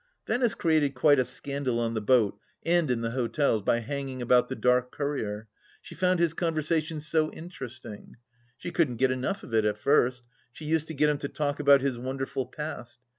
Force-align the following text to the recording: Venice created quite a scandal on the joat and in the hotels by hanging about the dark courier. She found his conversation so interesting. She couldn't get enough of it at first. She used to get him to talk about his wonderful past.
Venice 0.25 0.55
created 0.55 0.95
quite 0.95 1.19
a 1.19 1.25
scandal 1.25 1.79
on 1.79 1.93
the 1.93 2.01
joat 2.01 2.35
and 2.65 2.89
in 2.89 3.01
the 3.01 3.11
hotels 3.11 3.61
by 3.61 3.77
hanging 3.81 4.19
about 4.19 4.49
the 4.49 4.55
dark 4.55 4.91
courier. 4.91 5.47
She 5.79 5.93
found 5.93 6.19
his 6.19 6.33
conversation 6.33 6.99
so 6.99 7.29
interesting. 7.33 8.15
She 8.57 8.71
couldn't 8.71 8.95
get 8.95 9.11
enough 9.11 9.43
of 9.43 9.53
it 9.53 9.63
at 9.63 9.77
first. 9.77 10.23
She 10.51 10.65
used 10.65 10.87
to 10.87 10.95
get 10.95 11.09
him 11.09 11.19
to 11.19 11.29
talk 11.29 11.59
about 11.59 11.81
his 11.81 11.99
wonderful 11.99 12.47
past. 12.47 12.97